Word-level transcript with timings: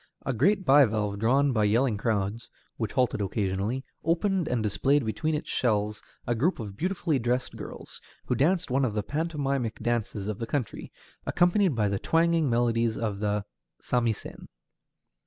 A 0.25 0.33
great 0.33 0.65
bivalve 0.65 1.19
drawn 1.19 1.53
by 1.53 1.65
yelling 1.65 1.95
crowds 1.95 2.49
which 2.77 2.93
halted 2.93 3.21
occasionally 3.21 3.85
opened 4.03 4.47
and 4.47 4.63
displayed 4.63 5.05
between 5.05 5.35
its 5.35 5.47
shells 5.47 6.01
a 6.25 6.33
group 6.33 6.57
of 6.59 6.75
beautifully 6.75 7.19
dressed 7.19 7.55
girls, 7.55 8.01
who 8.25 8.33
danced 8.33 8.71
one 8.71 8.83
of 8.83 8.95
the 8.95 9.03
pantomimic 9.03 9.77
dances 9.79 10.27
of 10.27 10.39
the 10.39 10.47
country, 10.47 10.91
accompanied 11.27 11.75
by 11.75 11.87
the 11.87 11.99
twanging 11.99 12.49
melodies 12.49 12.97
of 12.97 13.19
the 13.19 13.45
samisen. 13.79 14.47